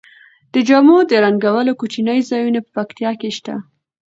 [0.53, 3.55] د جامو د رنګولو کوچني ځایونه په پکتیا کې شته.